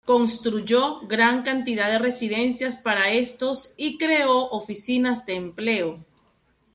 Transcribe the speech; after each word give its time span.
Construyó 0.03 1.01
gran 1.01 1.43
cantidad 1.43 1.91
de 1.91 1.99
residencias 1.99 2.79
para 2.79 3.11
estos 3.11 3.75
y 3.77 3.99
creó 3.99 4.49
oficinas 4.49 5.27
de 5.27 5.35
empleo. 5.35 6.03